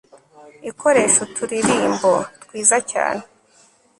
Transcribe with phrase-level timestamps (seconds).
[0.69, 2.11] ikoresha uturirimbo
[2.43, 3.23] twiza cyane